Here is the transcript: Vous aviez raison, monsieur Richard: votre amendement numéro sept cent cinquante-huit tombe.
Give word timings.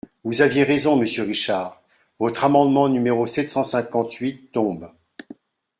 Vous 0.23 0.41
aviez 0.41 0.63
raison, 0.63 0.95
monsieur 0.95 1.21
Richard: 1.21 1.79
votre 2.17 2.43
amendement 2.45 2.89
numéro 2.89 3.27
sept 3.27 3.47
cent 3.47 3.63
cinquante-huit 3.63 4.49
tombe. 4.51 4.89